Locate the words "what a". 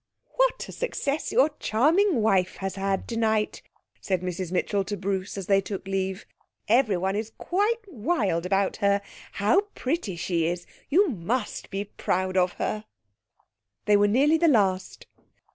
0.35-0.71